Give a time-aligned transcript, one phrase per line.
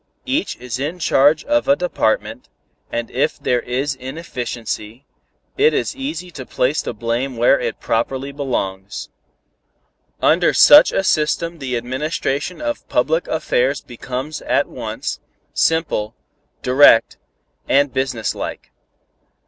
[0.25, 2.49] Each is in charge of a department,
[2.91, 5.05] and if there is inefficiency,
[5.59, 9.09] it is easy to place the blame where it properly belongs.
[10.19, 15.19] "Under such a system the administration of public affairs becomes at once,
[15.53, 16.15] simple,
[16.63, 17.19] direct
[17.69, 18.71] and business like.